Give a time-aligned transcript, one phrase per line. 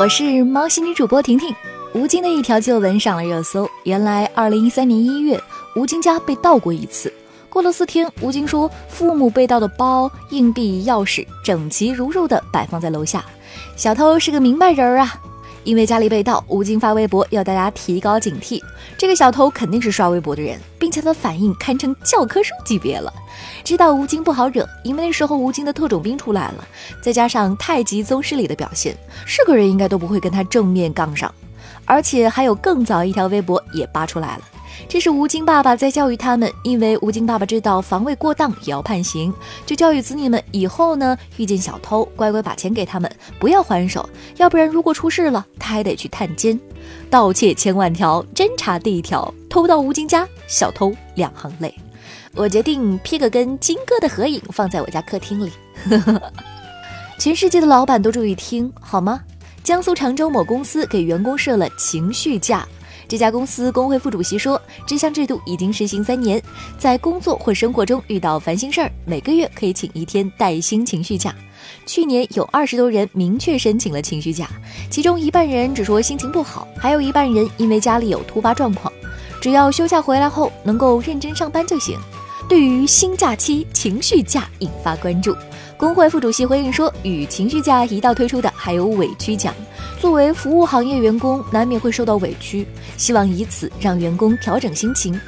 [0.00, 1.54] 我是猫心女主播婷婷。
[1.92, 3.68] 吴京的一条旧闻上了热搜。
[3.84, 5.38] 原来，二零一三年一月，
[5.76, 7.12] 吴京家被盗过一次。
[7.50, 13.22] 过了四天，吴京说，父母被盗的包、硬币、钥匙整齐如入的摆放在楼下。
[13.76, 15.20] 小偷是个明白人儿啊！
[15.64, 18.60] 因为家里被盗，吴京发微博要大家提高警惕。
[18.96, 23.12] 这个小偷肯定是刷微博的人，并且他的反应堪称教科书级别了。
[23.62, 26.66] 知道吴京不好惹，因为那时候吴京的特种兵出来了，
[27.02, 28.96] 再加上太极宗师里的表现，
[29.26, 31.32] 是个人应该都不会跟他正面杠上。
[31.84, 34.42] 而且还有更早一条微博也扒出来了，
[34.88, 39.32] 这是吴京爸爸在教育他们，因为吴京爸爸知道防卫过当也要判刑，
[39.64, 46.58] 就教育子女们以后呢遇见小偷乖乖把钱给他们，不要还手，要不然如果出事了他还得去探监。
[47.08, 51.74] 盗窃千万条，侦查第一条，偷到吴京家，小偷两行泪。
[52.34, 55.50] 我决定 P 个跟金哥的合影放在我家客厅里。
[57.18, 59.20] 全世界的老板都注意听好吗？
[59.62, 62.66] 江苏常州某公司给员工设了情绪假。
[63.10, 66.40] 这家公司工会副主席说，这项制度已经实行三年，
[66.78, 71.34] 在工作或生活中遇到烦心事儿，每个月可以请一天带薪情绪假。
[71.84, 74.48] 去年有二十多人明确申请了情绪假，
[74.88, 78.92] 其中一半人只说心情不好，还有一半人因为家里有突发状况，
[79.42, 81.98] 只要休假回来后能够认真上班就行。
[82.48, 85.36] 对于新假期情绪假引发关注，
[85.76, 89.52] 工会副主席回应说，与情绪假一道推出的还有委屈奖。
[90.00, 95.20] 作为服务行业员工，难免会受到委屈，希望以此让员工调整心情。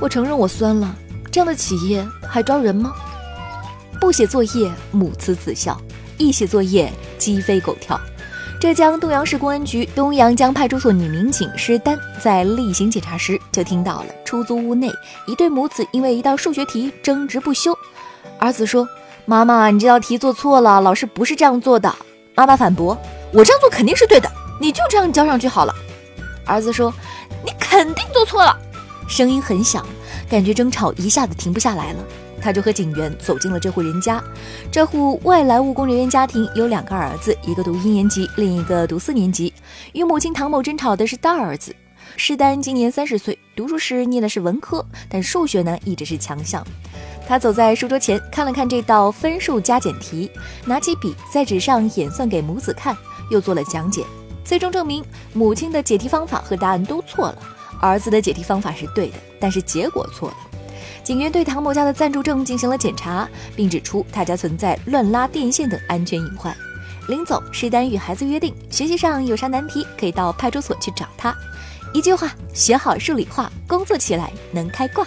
[0.00, 0.96] 我承认我酸了，
[1.30, 2.94] 这样的企业还招人吗？
[4.00, 5.76] 不写作业，母慈子孝；
[6.16, 8.00] 一写作业，鸡飞狗跳。
[8.58, 14.90] 浙江东阳市公安局东阳江派出所女民警施丹在例行检查时，就听到了出租屋内
[15.26, 17.76] 一对母子因为一道数学题争执不休。
[18.38, 18.88] 儿子说
[19.26, 21.94] ：“妈妈，你这道题做错了，老师不是这样做的。”
[22.34, 22.96] 妈妈反驳
[23.32, 25.74] ：“我这样做肯定是对的，你就这样交上去好了。”
[26.44, 26.92] 儿子说
[27.44, 28.58] ：“你肯定做错了。”
[29.08, 29.86] 声音很响，
[30.28, 32.04] 感觉争吵一下子停不下来了。
[32.42, 34.22] 他就和警员走进了这户人家。
[34.72, 39.52] 这户外来务工人员家庭有两个儿子，一个读一年级，另一个读四年级。
[39.92, 41.76] 与母亲唐某争吵的是大儿子
[42.16, 46.66] 施丹，今年三十岁，读书时念的是文科，但数学呢一直是强项。
[47.28, 50.30] 他走在书桌前，看了看这道分数加减题，
[50.64, 52.96] 拿起笔在纸上演算给母子看，
[53.30, 54.04] 又做了讲解，
[54.44, 55.02] 最终证明
[55.32, 57.38] 母亲的解题方法和答案都错了，
[57.80, 60.36] 儿子的解题方法是对的，但是结果错了。
[61.02, 63.26] 警员对唐某家的暂住证进行了检查，
[63.56, 66.54] 并指出他家存在乱拉电线等安全隐患。
[67.08, 71.34] 临走，施丹与孩子约定，学习上有啥难题可以到派出所去找他。
[71.92, 75.04] 一句话，学好数理化，工作起来能开挂。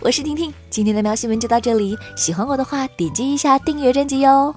[0.00, 1.96] 我是婷婷，今天的喵新闻就到这里。
[2.16, 4.54] 喜欢我的话，点击一下订阅专辑哟。